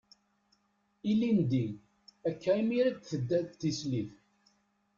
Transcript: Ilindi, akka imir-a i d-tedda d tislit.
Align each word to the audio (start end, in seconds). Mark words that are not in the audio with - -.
Ilindi, 1.11 1.63
akka 2.29 2.51
imir-a 2.61 2.91
i 2.91 2.95
d-tedda 2.99 3.39
d 3.41 3.51
tislit. 3.59 4.11